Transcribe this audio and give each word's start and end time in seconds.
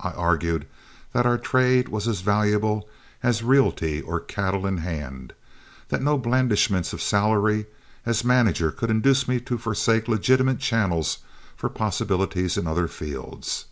I 0.00 0.10
argued 0.10 0.66
that 1.12 1.26
our 1.26 1.38
trade 1.38 1.90
was 1.90 2.08
as 2.08 2.20
valuable 2.20 2.88
as 3.22 3.44
realty 3.44 4.00
or 4.02 4.18
cattle 4.18 4.66
in 4.66 4.78
hand; 4.78 5.32
that 5.90 6.02
no 6.02 6.18
blandishments 6.18 6.92
of 6.92 7.00
salary 7.00 7.66
as 8.04 8.24
manager 8.24 8.72
could 8.72 8.90
induce 8.90 9.28
me 9.28 9.38
to 9.42 9.56
forsake 9.58 10.08
legitimate 10.08 10.58
channels 10.58 11.18
for 11.54 11.68
possibilities 11.68 12.56
in 12.56 12.66
other 12.66 12.88
fields. 12.88 13.66